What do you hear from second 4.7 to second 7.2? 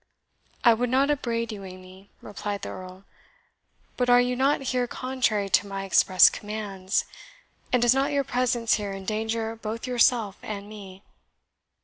contrary to my express commands